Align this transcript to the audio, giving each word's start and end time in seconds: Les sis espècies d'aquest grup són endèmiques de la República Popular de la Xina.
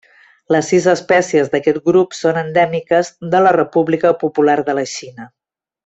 Les 0.53 0.69
sis 0.71 0.85
espècies 0.93 1.51
d'aquest 1.51 1.77
grup 1.91 2.17
són 2.21 2.39
endèmiques 2.43 3.13
de 3.35 3.43
la 3.47 3.53
República 3.61 4.15
Popular 4.27 4.57
de 4.73 4.77
la 4.81 4.89
Xina. 4.99 5.31